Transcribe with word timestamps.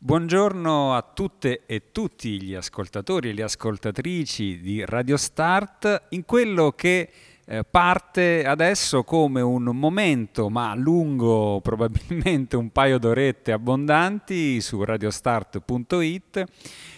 Buongiorno 0.00 0.94
a 0.94 1.02
tutte 1.02 1.62
e 1.66 1.90
tutti 1.90 2.40
gli 2.40 2.54
ascoltatori 2.54 3.30
e 3.30 3.32
le 3.32 3.42
ascoltatrici 3.42 4.60
di 4.60 4.84
Radio 4.84 5.16
Start. 5.16 6.04
In 6.10 6.24
quello 6.24 6.70
che 6.70 7.10
eh, 7.44 7.64
parte 7.64 8.44
adesso 8.44 9.02
come 9.02 9.40
un 9.40 9.64
momento, 9.64 10.50
ma 10.50 10.72
lungo 10.76 11.58
probabilmente 11.64 12.54
un 12.54 12.70
paio 12.70 12.98
d'orette 12.98 13.50
abbondanti 13.50 14.60
su 14.60 14.84
radiostart.it, 14.84 16.44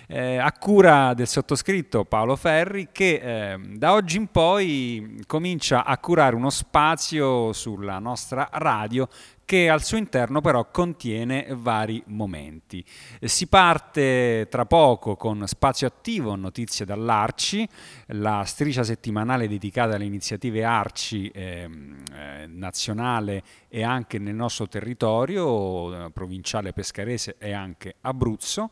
eh, 0.06 0.36
a 0.36 0.52
cura 0.52 1.14
del 1.14 1.26
sottoscritto 1.26 2.04
Paolo 2.04 2.36
Ferri 2.36 2.88
che 2.92 3.52
eh, 3.52 3.58
da 3.78 3.94
oggi 3.94 4.18
in 4.18 4.26
poi 4.26 5.22
comincia 5.26 5.86
a 5.86 5.96
curare 5.96 6.36
uno 6.36 6.50
spazio 6.50 7.54
sulla 7.54 7.98
nostra 7.98 8.46
radio 8.52 9.08
che 9.50 9.68
al 9.68 9.82
suo 9.82 9.96
interno 9.96 10.40
però 10.40 10.70
contiene 10.70 11.48
vari 11.56 12.00
momenti. 12.06 12.84
Si 13.20 13.48
parte 13.48 14.46
tra 14.48 14.64
poco 14.64 15.16
con 15.16 15.42
Spazio 15.48 15.88
Attivo, 15.88 16.36
notizie 16.36 16.84
dall'Arci, 16.84 17.68
la 18.10 18.44
striscia 18.44 18.84
settimanale 18.84 19.48
dedicata 19.48 19.96
alle 19.96 20.04
iniziative 20.04 20.62
Arci 20.62 21.30
eh, 21.30 21.68
eh, 22.12 22.46
nazionale 22.46 23.42
e 23.66 23.82
anche 23.82 24.20
nel 24.20 24.36
nostro 24.36 24.68
territorio, 24.68 26.06
eh, 26.06 26.10
provinciale 26.12 26.72
pescarese 26.72 27.34
e 27.36 27.50
anche 27.50 27.96
Abruzzo. 28.02 28.70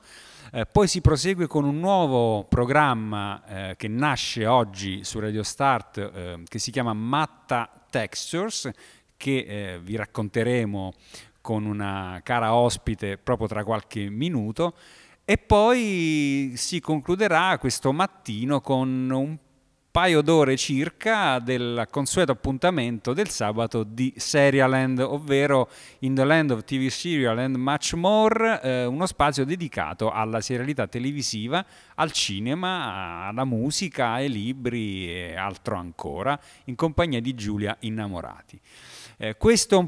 Eh, 0.52 0.64
poi 0.64 0.86
si 0.86 1.00
prosegue 1.00 1.48
con 1.48 1.64
un 1.64 1.80
nuovo 1.80 2.45
programma 2.45 3.42
eh, 3.70 3.74
che 3.77 3.88
nasce 3.88 4.47
oggi 4.47 5.02
su 5.02 5.19
Radio 5.19 5.42
Start 5.42 5.98
eh, 5.98 6.42
che 6.47 6.60
si 6.60 6.70
chiama 6.70 6.92
Matta 6.92 7.69
Textures 7.91 8.70
che 9.18 9.45
eh, 9.46 9.80
vi 9.82 9.96
racconteremo 9.96 10.95
con 11.42 11.66
una 11.66 12.20
cara 12.22 12.54
ospite 12.54 13.18
proprio 13.18 13.48
tra 13.48 13.64
qualche 13.64 14.08
minuto 14.08 14.74
e 15.24 15.36
poi 15.36 16.52
si 16.56 16.80
concluderà 16.80 17.58
questo 17.58 17.92
mattino 17.92 18.62
con 18.62 19.11
un 19.11 19.36
paio 19.91 20.20
d'ore 20.22 20.56
circa 20.56 21.39
del 21.39 21.89
consueto 21.91 22.33
appuntamento 22.33 23.12
del 23.12 23.28
sabato 23.28 23.83
di 23.83 24.14
Serialand, 24.16 25.00
ovvero 25.00 25.69
In 26.00 26.14
the 26.14 26.24
Land 26.24 26.52
of 26.52 26.64
TV 26.64 26.86
Serial 26.86 27.39
and 27.39 27.56
Much 27.56 27.94
More, 27.94 28.61
eh, 28.62 28.84
uno 28.84 29.06
spazio 29.06 29.44
dedicato 29.44 30.11
alla 30.11 30.41
serialità 30.41 30.86
televisiva, 30.86 31.64
al 31.96 32.12
cinema, 32.12 33.27
alla 33.27 33.44
musica, 33.44 34.11
ai 34.11 34.30
libri 34.30 35.11
e 35.11 35.34
altro 35.34 35.77
ancora, 35.77 36.39
in 36.66 36.77
compagnia 36.77 37.20
di 37.20 37.34
Giulia 37.34 37.77
Innamorati. 37.80 38.61
Eh, 39.20 39.36
questo 39.36 39.74
è 39.74 39.78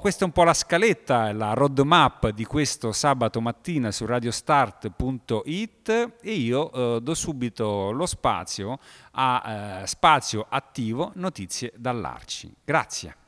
questa 0.00 0.22
è 0.22 0.24
un 0.24 0.30
po' 0.30 0.44
la 0.44 0.54
scaletta, 0.54 1.32
la 1.32 1.52
roadmap 1.52 2.28
di 2.28 2.44
questo 2.44 2.92
sabato 2.92 3.40
mattina 3.40 3.90
su 3.90 4.06
radiostart.it 4.06 5.88
e 6.22 6.32
io 6.32 6.70
eh, 6.70 7.00
do 7.00 7.14
subito 7.14 7.90
lo 7.90 8.06
spazio 8.06 8.78
a 9.12 9.80
eh, 9.82 9.86
Spazio 9.88 10.46
Attivo 10.48 11.10
Notizie 11.16 11.72
dall'Arci. 11.76 12.54
Grazie. 12.64 13.27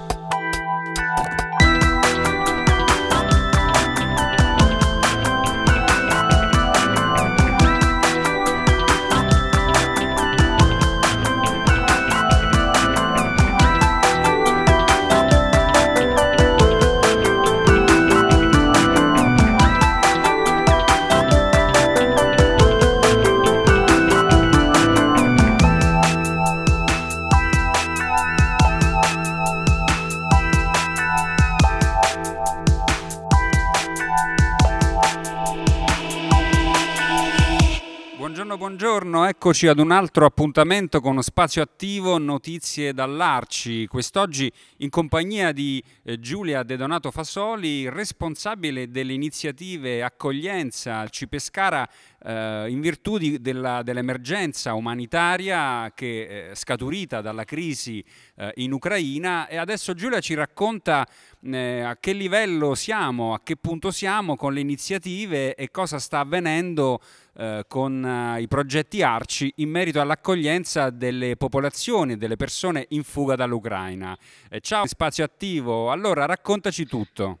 Eccoci 39.27 39.67
ad 39.67 39.79
un 39.79 39.91
altro 39.91 40.25
appuntamento 40.25 41.01
con 41.01 41.21
Spazio 41.21 41.61
Attivo, 41.61 42.17
notizie 42.17 42.93
dall'Arci. 42.93 43.87
Quest'oggi 43.87 44.49
in 44.77 44.89
compagnia 44.89 45.51
di 45.51 45.83
eh, 46.03 46.17
Giulia 46.17 46.63
De 46.63 46.77
Donato 46.77 47.11
Fasoli, 47.11 47.89
responsabile 47.89 48.89
delle 48.89 49.11
iniziative 49.11 50.01
accoglienza 50.01 50.99
al 50.99 51.09
Cipescara 51.09 51.85
eh, 52.23 52.65
in 52.69 52.79
virtù 52.81 53.17
di, 53.17 53.41
della, 53.41 53.81
dell'emergenza 53.83 54.73
umanitaria 54.73 55.91
che 55.95 56.49
eh, 56.49 56.55
scaturita 56.55 57.21
dalla 57.21 57.43
crisi 57.43 58.03
eh, 58.35 58.51
in 58.55 58.71
Ucraina 58.71 59.47
e 59.47 59.57
adesso 59.57 59.93
Giulia 59.93 60.19
ci 60.19 60.33
racconta 60.33 61.07
eh, 61.43 61.81
a 61.81 61.97
che 61.97 62.13
livello 62.13 62.75
siamo, 62.75 63.33
a 63.33 63.41
che 63.43 63.55
punto 63.55 63.91
siamo 63.91 64.35
con 64.35 64.53
le 64.53 64.59
iniziative 64.59 65.55
e 65.55 65.71
cosa 65.71 65.99
sta 65.99 66.19
avvenendo 66.19 67.01
eh, 67.37 67.65
con 67.67 68.05
eh, 68.05 68.41
i 68.41 68.47
progetti 68.47 69.01
Arci 69.01 69.51
in 69.57 69.69
merito 69.69 69.99
all'accoglienza 69.99 70.89
delle 70.89 71.35
popolazioni, 71.37 72.17
delle 72.17 72.35
persone 72.35 72.85
in 72.89 73.03
fuga 73.03 73.35
dall'Ucraina. 73.35 74.17
ciao 74.59 74.85
Spazio 74.85 75.23
Attivo, 75.23 75.91
allora 75.91 76.25
raccontaci 76.25 76.85
tutto. 76.85 77.39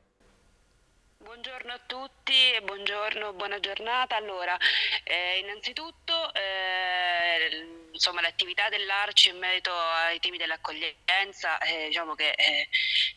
Buongiorno 1.41 1.73
a 1.73 1.79
tutti 1.87 2.33
buongiorno, 2.63 3.33
buona 3.33 3.59
giornata. 3.59 4.15
Allora, 4.15 4.55
eh, 5.03 5.39
innanzitutto 5.39 6.31
eh, 6.35 7.89
insomma, 7.91 8.21
l'attività 8.21 8.69
dell'Arci 8.69 9.29
in 9.29 9.39
merito 9.39 9.71
ai 9.73 10.19
temi 10.19 10.37
dell'accoglienza 10.37 11.57
eh, 11.57 11.87
diciamo 11.87 12.13
che 12.13 12.29
eh, 12.29 12.69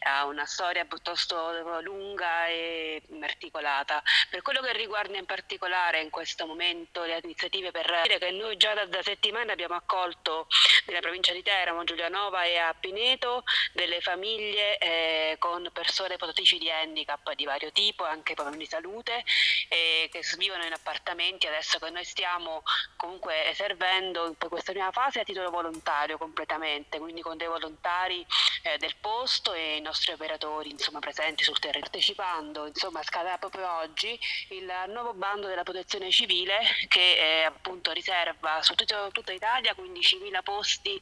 ha 0.07 0.25
una 0.25 0.47
storia 0.47 0.87
piuttosto 0.87 1.81
lunga 1.83 2.47
e 2.47 3.03
articolata. 3.35 4.03
Per 4.31 4.43
quello 4.43 4.61
che 4.61 4.73
riguarda 4.73 5.19
in 5.19 5.27
particolare 5.27 6.01
in 6.01 6.11
questo 6.11 6.47
momento 6.47 7.03
le 7.05 7.21
iniziative 7.23 7.71
per 7.71 8.01
dire 8.03 8.19
che 8.19 8.31
noi 8.31 8.57
già 8.57 8.75
da, 8.75 8.87
da 8.87 9.03
settimane 9.03 9.53
abbiamo 9.53 9.75
accolto 9.75 10.47
nella 10.87 11.01
provincia 11.01 11.33
di 11.33 11.43
Teramo, 11.43 11.85
Giulianova 11.85 12.45
e 12.45 12.59
a 12.59 12.75
Pineto 12.75 13.45
delle 13.73 14.01
famiglie 14.01 14.79
eh, 14.79 15.37
con 15.39 15.69
persone 15.73 16.17
portatrici 16.17 16.59
di 16.59 16.71
handicap 16.71 17.33
di 17.35 17.45
vario 17.45 17.73
tipo, 17.73 18.05
anche 18.05 18.35
problemi 18.35 18.65
di 18.65 18.69
salute, 18.69 19.25
eh, 19.69 20.09
che 20.11 20.21
vivono 20.37 20.65
in 20.65 20.73
appartamenti 20.73 21.47
adesso 21.47 21.79
che 21.79 21.91
noi 21.91 22.05
stiamo 22.05 22.63
comunque 22.97 23.53
servendo 23.55 24.35
per 24.39 24.49
questa 24.49 24.73
prima 24.73 24.91
fase 24.93 25.21
a 25.21 25.25
titolo 25.25 25.51
volontario 25.51 26.19
completamente, 26.19 26.99
quindi 26.99 27.21
con 27.21 27.37
dei 27.37 27.49
volontari 27.49 28.25
eh, 28.63 28.79
del 28.79 28.95
posto 29.01 29.53
e 29.53 29.77
i 29.77 29.81
nostri 29.81 30.13
operatori 30.13 30.71
insomma, 30.71 31.01
presenti 31.01 31.43
sul 31.43 31.59
terreno. 31.59 31.73
Partecipando, 31.85 32.67
insomma, 32.67 33.03
scadrà 33.25 33.39
proprio 33.39 33.73
oggi 33.79 34.19
il 34.51 34.71
nuovo 34.89 35.15
bando 35.15 35.47
della 35.47 35.63
protezione 35.63 36.11
civile 36.11 36.61
che 36.89 37.41
eh, 37.41 37.45
appunto 37.45 37.91
riserva 37.93 38.63
su 38.63 38.75
tutto, 38.75 39.09
tutta 39.13 39.33
Italia 39.33 39.75
15.000 39.75 40.43
posti 40.43 41.01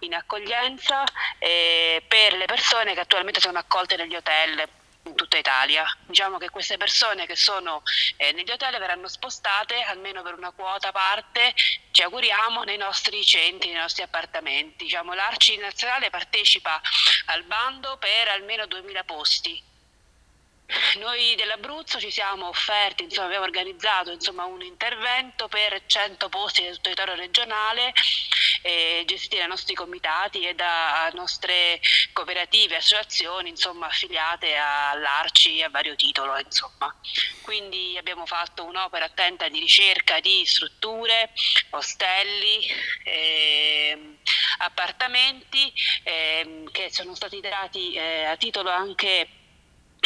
in 0.00 0.14
accoglienza 0.14 1.02
eh, 1.38 2.04
per 2.06 2.34
le 2.34 2.44
persone 2.44 2.92
che 2.92 3.00
attualmente 3.00 3.40
sono 3.40 3.58
accolte 3.58 3.96
negli 3.96 4.14
hotel 4.14 4.68
in 5.04 5.14
tutta 5.14 5.38
Italia. 5.38 5.84
Diciamo 6.06 6.36
che 6.36 6.50
queste 6.50 6.76
persone 6.76 7.26
che 7.26 7.36
sono 7.36 7.82
eh, 8.18 8.32
negli 8.32 8.50
hotel 8.50 8.78
verranno 8.78 9.08
spostate 9.08 9.80
almeno 9.80 10.22
per 10.22 10.34
una 10.34 10.50
quota 10.50 10.92
parte, 10.92 11.54
ci 11.90 12.02
auguriamo, 12.02 12.62
nei 12.64 12.76
nostri 12.76 13.24
centri, 13.24 13.70
nei 13.70 13.80
nostri 13.80 14.02
appartamenti. 14.02 14.84
Diciamo, 14.84 15.14
L'Arci 15.14 15.56
nazionale 15.56 16.10
partecipa 16.10 16.80
al 17.26 17.42
bando 17.44 17.96
per 17.96 18.28
almeno 18.28 18.66
2000 18.66 19.04
posti 19.04 19.70
noi 20.98 21.34
dell'Abruzzo 21.36 21.98
ci 21.98 22.10
siamo 22.10 22.48
offerti, 22.48 23.04
insomma, 23.04 23.26
abbiamo 23.26 23.44
organizzato 23.44 24.10
insomma, 24.10 24.44
un 24.44 24.62
intervento 24.62 25.48
per 25.48 25.82
100 25.86 26.28
posti 26.28 26.62
del 26.62 26.80
territorio 26.80 27.14
regionale 27.14 27.92
eh, 28.62 29.02
gestiti 29.06 29.36
dai 29.36 29.48
nostri 29.48 29.74
comitati 29.74 30.46
e 30.46 30.54
da 30.54 31.10
nostre 31.14 31.80
cooperative, 32.12 32.76
associazioni 32.76 33.50
insomma, 33.50 33.86
affiliate 33.86 34.56
all'Arci 34.56 35.62
a 35.62 35.68
vario 35.68 35.94
titolo. 35.96 36.38
Insomma. 36.38 36.94
Quindi 37.42 37.96
abbiamo 37.98 38.24
fatto 38.26 38.64
un'opera 38.64 39.06
attenta 39.06 39.48
di 39.48 39.58
ricerca 39.58 40.20
di 40.20 40.44
strutture, 40.46 41.32
ostelli, 41.70 42.66
eh, 43.04 44.16
appartamenti 44.58 45.72
ehm, 46.04 46.70
che 46.70 46.90
sono 46.90 47.14
stati 47.14 47.40
dati 47.40 47.94
eh, 47.94 48.24
a 48.24 48.36
titolo 48.36 48.70
anche 48.70 49.41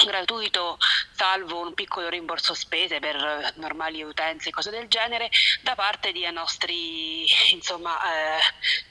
gratuito 0.04 0.76
salvo 1.12 1.60
un 1.60 1.72
piccolo 1.74 2.08
rimborso 2.08 2.52
spese 2.52 2.98
per 3.00 3.54
normali 3.56 4.02
utenze 4.02 4.50
e 4.50 4.52
cose 4.52 4.70
del 4.70 4.88
genere 4.88 5.30
da 5.62 5.74
parte 5.74 6.12
di 6.12 6.30
nostri 6.30 7.24
insomma 7.52 7.96
eh, 8.02 8.38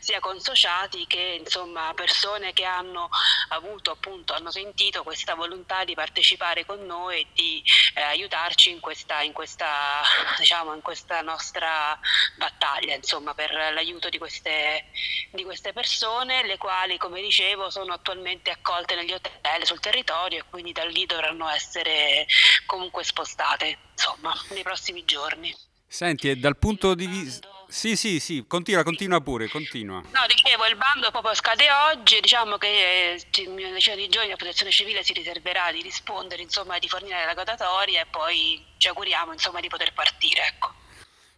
sia 0.05 0.19
consociati 0.19 1.07
che 1.07 1.39
insomma 1.39 1.91
persone 1.95 2.53
che 2.53 2.63
hanno 2.63 3.09
avuto 3.49 3.89
appunto 3.89 4.33
hanno 4.33 4.51
sentito 4.51 5.01
questa 5.01 5.33
volontà 5.33 5.83
di 5.83 5.95
partecipare 5.95 6.63
con 6.63 6.85
noi 6.85 7.21
e 7.21 7.27
di 7.33 7.63
eh, 7.95 8.01
aiutarci 8.01 8.69
in 8.69 8.79
questa, 8.79 9.23
in 9.23 9.31
questa 9.33 10.03
diciamo 10.37 10.75
in 10.75 10.81
questa 10.81 11.21
nostra 11.21 11.99
battaglia 12.37 12.93
insomma 12.93 13.33
per 13.33 13.51
l'aiuto 13.51 14.09
di 14.09 14.19
queste, 14.19 14.85
di 15.31 15.43
queste 15.43 15.73
persone 15.73 16.45
le 16.45 16.59
quali 16.59 16.97
come 16.97 17.19
dicevo 17.19 17.71
sono 17.71 17.93
attualmente 17.93 18.51
accolte 18.51 18.93
negli 18.93 19.11
hotel 19.11 19.65
sul 19.65 19.79
territorio 19.79 20.37
e 20.37 20.43
quindi 20.47 20.71
dal 20.71 20.89
lì 20.89 21.07
dovranno 21.07 21.49
essere 21.49 22.27
comunque 22.67 23.03
spostate, 23.03 23.77
insomma, 23.91 24.33
nei 24.49 24.61
prossimi 24.61 25.03
giorni. 25.03 25.55
Senti, 25.87 26.29
e 26.29 26.35
dal 26.35 26.57
punto 26.57 26.93
di 26.93 27.07
vista... 27.07 27.54
Sì, 27.67 27.95
sì, 27.95 28.19
sì, 28.19 28.45
continua, 28.47 28.83
continua 28.83 29.21
pure, 29.21 29.47
continua. 29.47 30.01
No, 30.01 30.25
dicevo, 30.27 30.65
il 30.67 30.75
bando 30.75 31.11
proprio 31.11 31.33
scade 31.33 31.65
oggi, 31.91 32.19
diciamo 32.19 32.57
che 32.57 33.19
decina 33.31 33.95
di 33.95 34.07
giorni 34.07 34.29
la 34.29 34.35
protezione 34.35 34.71
civile 34.71 35.03
si 35.03 35.13
riserverà 35.13 35.71
di 35.71 35.81
rispondere, 35.81 36.41
insomma, 36.41 36.77
di 36.79 36.87
fornire 36.87 37.25
la 37.25 37.33
graduatoria 37.33 38.01
e 38.01 38.05
poi 38.05 38.63
ci 38.77 38.87
auguriamo, 38.87 39.33
insomma, 39.33 39.59
di 39.59 39.67
poter 39.67 39.93
partire, 39.93 40.45
ecco. 40.45 40.74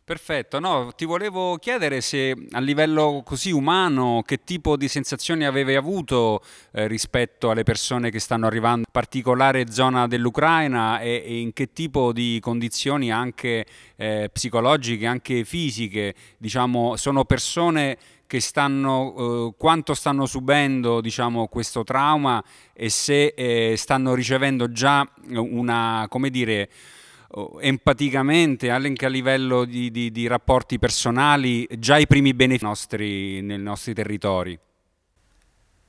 Perfetto, 0.08 0.60
no, 0.62 0.94
ti 0.96 1.04
volevo 1.04 1.58
chiedere 1.58 2.00
se 2.00 2.34
a 2.52 2.62
livello 2.62 3.24
così 3.26 3.52
umano 3.52 4.24
che 4.26 4.46
tipo 4.46 4.78
di 4.78 4.88
sensazioni 4.88 5.44
avevi 5.44 5.76
avuto 5.76 6.42
eh, 6.72 6.88
rispetto 6.88 7.50
alle 7.50 7.64
persone 7.64 8.10
che 8.10 8.20
stanno 8.20 8.48
arrivando 8.48 8.86
in 8.88 8.92
particolare 8.94 9.70
zona 9.70 10.08
dell'Ucraina 10.08 11.02
e, 11.02 11.24
e 11.26 11.40
in 11.42 11.52
che 11.52 11.74
tipo 11.74 12.14
di 12.14 12.40
condizioni 12.42 13.12
anche 13.12 13.66
eh, 13.98 14.30
psicologiche, 14.32 15.06
anche 15.06 15.44
fisiche, 15.44 16.16
diciamo, 16.38 16.96
sono 16.96 17.26
persone 17.26 17.98
che 18.28 18.40
stanno, 18.40 19.14
eh, 19.18 19.54
quanto 19.58 19.94
stanno 19.94 20.26
subendo 20.26 21.02
diciamo, 21.02 21.48
questo 21.48 21.84
trauma 21.84 22.42
e 22.72 22.88
se 22.88 23.34
eh, 23.36 23.74
stanno 23.76 24.14
ricevendo 24.14 24.72
già 24.72 25.06
una, 25.32 26.06
come 26.08 26.30
dire, 26.30 26.70
empaticamente, 27.60 28.70
anche 28.70 29.06
a 29.06 29.10
livello 29.10 29.66
di, 29.66 29.92
di, 29.92 30.12
di, 30.12 30.28
rapporti 30.28 30.80
personali, 30.80 31.68
già 31.78 31.98
i 31.98 32.08
primi 32.08 32.34
benefici 32.34 32.66
nostri, 32.66 33.42
nei 33.42 33.60
nostri 33.60 33.94
territori? 33.94 34.58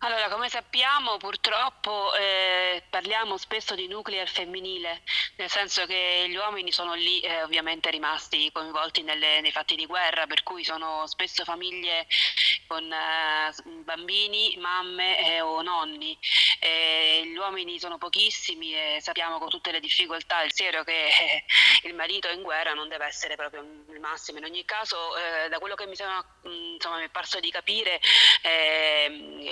Allora, 0.01 0.29
come 0.29 0.49
sappiamo, 0.49 1.17
purtroppo 1.17 2.15
eh, 2.15 2.85
parliamo 2.89 3.37
spesso 3.37 3.75
di 3.75 3.89
nuclei 3.89 4.21
al 4.21 4.29
femminile, 4.29 5.03
nel 5.39 5.51
senso 5.51 5.87
che 5.87 6.27
gli 6.29 6.37
uomini 6.37 6.71
sono 6.71 6.95
lì 6.95 7.19
eh, 7.19 7.43
ovviamente 7.43 7.91
rimasti 7.91 8.49
coinvolti 8.53 9.03
nelle, 9.03 9.41
nei 9.41 9.51
fatti 9.51 9.75
di 9.75 9.87
guerra, 9.87 10.29
per 10.29 10.45
cui 10.45 10.63
sono 10.63 11.05
spesso 11.09 11.43
famiglie 11.43 12.07
con 12.69 12.85
eh, 12.93 13.53
bambini, 13.83 14.57
mamme 14.59 15.35
eh, 15.35 15.41
o 15.41 15.63
nonni. 15.63 16.17
gli 17.25 17.37
uomini 17.37 17.81
sono 17.81 17.99
pochissimi 17.99 18.75
e 18.75 18.99
sappiamo 19.01 19.39
con 19.39 19.49
tutte 19.49 19.73
le 19.73 19.81
difficoltà 19.81 20.43
il 20.43 20.53
serio 20.53 20.85
che 20.85 21.09
eh, 21.09 21.45
il 21.89 21.95
marito 21.95 22.29
in 22.29 22.43
guerra 22.43 22.73
non 22.73 22.89
deve 22.89 23.07
essere 23.07 23.35
proprio 23.35 23.63
il 23.63 23.99
massimo. 23.99 24.39
In 24.39 24.45
ogni 24.45 24.65
caso, 24.65 25.17
eh, 25.17 25.49
da 25.49 25.59
quello 25.59 25.75
che 25.75 25.87
mi, 25.87 25.97
sono, 25.97 26.25
insomma, 26.75 26.99
mi 26.99 27.07
è 27.07 27.09
parso 27.09 27.41
di 27.41 27.51
capire, 27.51 28.01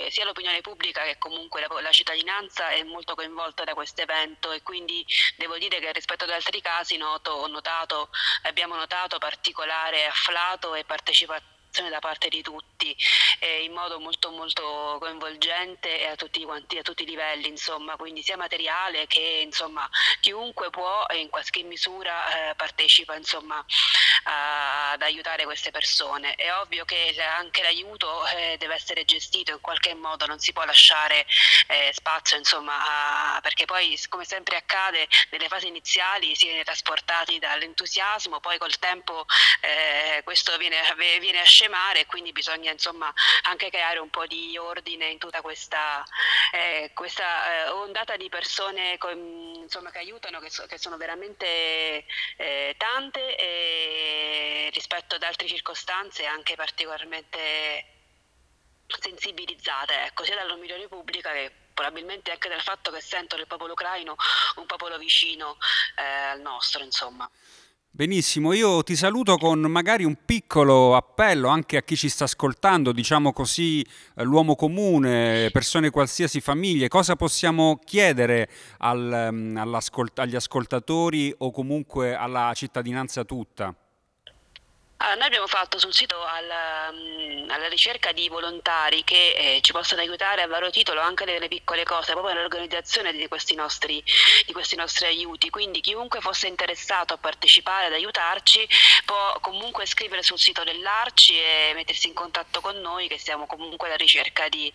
sia 0.09 0.23
lo 0.23 0.35
l'opinione 0.37 0.61
pubblica 0.61 1.01
che 1.03 1.17
comunque 1.17 1.61
la, 1.61 1.81
la, 1.81 1.91
cittadinanza 1.91 2.69
è 2.69 2.83
molto 2.83 3.15
coinvolta 3.15 3.63
da 3.63 3.73
questo 3.73 4.01
evento 4.01 4.51
e 4.51 4.61
quindi 4.61 5.03
devo 5.35 5.57
dire 5.57 5.79
che 5.79 5.91
rispetto 5.91 6.25
ad 6.25 6.29
altri 6.29 6.61
casi 6.61 6.95
noto, 6.97 7.47
notato, 7.47 8.09
abbiamo 8.43 8.75
notato 8.75 9.17
particolare 9.17 10.05
afflato 10.05 10.75
e 10.75 10.83
partecipazione 10.83 11.55
da 11.89 11.99
parte 11.99 12.27
di 12.29 12.41
tutti 12.41 12.95
eh, 13.39 13.63
in 13.63 13.71
modo 13.71 13.99
molto 13.99 14.31
molto 14.31 14.97
coinvolgente 14.99 16.01
e 16.01 16.07
a 16.07 16.15
tutti 16.15 16.43
quanti 16.43 16.77
a 16.77 16.81
tutti 16.81 17.03
i 17.03 17.05
livelli 17.05 17.47
insomma. 17.47 17.95
Quindi 17.95 18.23
sia 18.23 18.37
materiale 18.37 19.05
che 19.07 19.41
insomma 19.43 19.87
chiunque 20.19 20.69
può 20.69 21.05
e 21.07 21.19
in 21.19 21.29
qualche 21.29 21.63
misura 21.63 22.49
eh, 22.49 22.55
partecipa 22.55 23.15
insomma 23.15 23.63
a, 24.23 24.91
ad 24.91 25.01
aiutare 25.01 25.43
queste 25.45 25.71
persone. 25.71 26.35
È 26.35 26.53
ovvio 26.55 26.85
che 26.85 27.15
anche 27.21 27.61
l'aiuto 27.61 28.25
eh, 28.27 28.55
deve 28.57 28.73
essere 28.73 29.05
gestito 29.05 29.51
in 29.51 29.61
qualche 29.61 29.93
modo 29.93 30.25
non 30.25 30.39
si 30.39 30.51
può 30.51 30.63
lasciare 30.65 31.25
eh, 31.67 31.91
spazio 31.93 32.37
insomma 32.37 33.35
a, 33.35 33.41
perché 33.41 33.65
poi 33.65 33.97
come 34.09 34.25
sempre 34.25 34.57
accade 34.57 35.07
nelle 35.29 35.47
fasi 35.47 35.67
iniziali 35.67 36.35
si 36.35 36.47
viene 36.47 36.63
trasportati 36.63 37.39
dall'entusiasmo 37.39 38.39
poi 38.39 38.57
col 38.57 38.77
tempo 38.79 39.25
eh, 39.61 40.21
questo 40.23 40.57
viene, 40.57 40.77
viene 41.19 41.39
a 41.39 41.43
scemare 41.43 41.66
e 41.99 42.05
quindi 42.05 42.31
bisogna 42.31 42.71
insomma 42.71 43.11
anche 43.43 43.69
creare 43.69 43.99
un 43.99 44.09
po' 44.09 44.25
di 44.25 44.57
ordine 44.57 45.07
in 45.07 45.17
tutta 45.17 45.41
questa, 45.41 46.03
eh, 46.51 46.91
questa 46.93 47.65
eh, 47.65 47.69
ondata 47.69 48.15
di 48.15 48.29
persone 48.29 48.97
con, 48.97 49.17
insomma, 49.55 49.91
che 49.91 49.99
aiutano, 49.99 50.39
che, 50.39 50.49
so, 50.49 50.65
che 50.65 50.77
sono 50.77 50.97
veramente 50.97 52.05
eh, 52.37 52.75
tante 52.77 54.69
rispetto 54.71 55.15
ad 55.15 55.23
altre 55.23 55.47
circostanze 55.47 56.25
anche 56.25 56.55
particolarmente 56.55 57.95
sensibilizzate, 58.87 60.05
ecco, 60.05 60.23
sia 60.23 60.35
dall'opinione 60.35 60.87
pubblica 60.87 61.31
che 61.31 61.51
probabilmente 61.73 62.31
anche 62.31 62.49
dal 62.49 62.61
fatto 62.61 62.89
che 62.91 63.01
sentono 63.01 63.41
il 63.41 63.47
popolo 63.47 63.73
ucraino 63.73 64.15
un 64.55 64.65
popolo 64.65 64.97
vicino 64.97 65.57
eh, 65.95 66.01
al 66.01 66.41
nostro, 66.41 66.83
insomma. 66.83 67.29
Benissimo, 67.97 68.53
io 68.53 68.83
ti 68.83 68.95
saluto 68.95 69.37
con 69.37 69.59
magari 69.61 70.03
un 70.03 70.17
piccolo 70.23 70.95
appello 70.95 71.47
anche 71.47 71.77
a 71.77 71.81
chi 71.81 71.95
ci 71.95 72.09
sta 72.09 72.25
ascoltando, 72.25 72.91
diciamo 72.91 73.33
così, 73.33 73.81
eh, 73.81 74.21
l'uomo 74.21 74.53
comune, 74.53 75.49
persone 75.51 75.89
qualsiasi 75.89 76.39
famiglie, 76.39 76.89
cosa 76.89 77.15
possiamo 77.15 77.79
chiedere 77.83 78.49
al, 78.77 79.29
mm, 79.31 79.57
agli 80.13 80.35
ascoltatori 80.35 81.33
o 81.39 81.49
comunque 81.49 82.13
alla 82.13 82.51
cittadinanza 82.53 83.23
tutta? 83.23 83.75
Noi 84.99 85.21
abbiamo 85.21 85.45
fatto 85.47 85.77
sul 85.77 85.93
sito 85.93 86.23
alla, 86.25 86.91
mm, 86.91 87.49
alla 87.51 87.67
ricerca 87.67 88.11
di 88.11 88.27
volontari 88.29 89.03
che 89.03 89.29
eh, 89.35 89.59
ci 89.61 89.71
possano 89.71 90.01
aiutare 90.01 90.41
a 90.41 90.47
vario 90.47 90.71
titolo 90.71 91.01
anche 91.01 91.23
delle 91.23 91.47
piccole 91.47 91.83
cose, 91.83 92.13
proprio 92.13 92.33
nell'organizzazione 92.33 93.13
di 93.13 93.27
questi, 93.27 93.53
nostri, 93.53 94.03
di 94.45 94.53
questi 94.53 94.75
nostri 94.75 95.05
aiuti. 95.05 95.51
Quindi 95.51 95.81
chiunque 95.81 96.19
fosse 96.19 96.47
interessato 96.47 97.13
a 97.13 97.17
partecipare, 97.17 97.85
ad 97.85 97.93
aiutarci, 97.93 98.67
può 99.05 99.37
comunque 99.39 99.85
scrivere 99.85 100.23
sul 100.23 100.39
sito 100.39 100.63
dell'Arci 100.63 101.39
e 101.39 101.71
mettersi 101.75 102.07
in 102.07 102.13
contatto 102.13 102.59
con 102.59 102.75
noi, 102.81 103.07
che 103.07 103.19
siamo 103.19 103.45
comunque 103.45 103.87
alla 103.87 103.97
ricerca 103.97 104.49
di, 104.49 104.71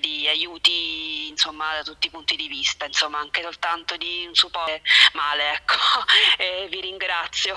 di 0.00 0.26
aiuti 0.26 1.28
insomma, 1.28 1.74
da 1.74 1.82
tutti 1.82 2.06
i 2.06 2.10
punti 2.10 2.34
di 2.34 2.48
vista, 2.48 2.86
insomma, 2.86 3.18
anche 3.18 3.42
soltanto 3.42 3.96
di 3.98 4.24
un 4.26 4.34
supporto 4.34 4.80
male. 5.12 5.52
Ecco. 5.52 5.74
E 6.38 6.66
vi 6.68 6.80
ringrazio. 6.80 7.56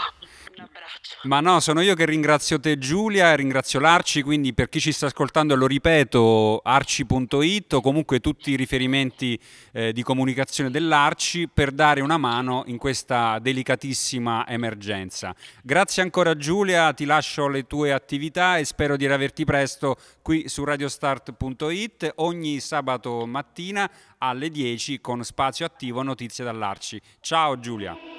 Abbraccio. 0.89 1.15
Ma 1.23 1.39
no, 1.39 1.59
sono 1.59 1.81
io 1.81 1.93
che 1.95 2.05
ringrazio 2.05 2.59
te 2.59 2.77
Giulia, 2.77 3.35
ringrazio 3.35 3.79
l'Arci, 3.79 4.21
quindi 4.21 4.53
per 4.53 4.69
chi 4.69 4.79
ci 4.79 4.91
sta 4.91 5.05
ascoltando 5.05 5.55
lo 5.55 5.67
ripeto, 5.67 6.61
arci.it 6.63 7.73
o 7.73 7.81
comunque 7.81 8.19
tutti 8.19 8.51
i 8.51 8.55
riferimenti 8.55 9.39
eh, 9.71 9.93
di 9.93 10.01
comunicazione 10.03 10.71
dell'Arci 10.71 11.47
per 11.47 11.71
dare 11.71 12.01
una 12.01 12.17
mano 12.17 12.63
in 12.67 12.77
questa 12.77 13.39
delicatissima 13.39 14.47
emergenza. 14.47 15.35
Grazie 15.63 16.01
ancora 16.01 16.35
Giulia, 16.35 16.91
ti 16.93 17.05
lascio 17.05 17.47
le 17.47 17.67
tue 17.67 17.91
attività 17.91 18.57
e 18.57 18.65
spero 18.65 18.97
di 18.97 19.05
averti 19.05 19.45
presto 19.45 19.97
qui 20.21 20.47
su 20.47 20.63
radiostart.it 20.63 22.13
ogni 22.15 22.59
sabato 22.59 23.25
mattina 23.25 23.89
alle 24.17 24.49
10 24.49 24.99
con 25.01 25.23
spazio 25.23 25.65
attivo 25.65 26.01
notizie 26.01 26.43
dall'Arci. 26.43 26.99
Ciao 27.19 27.59
Giulia. 27.59 28.18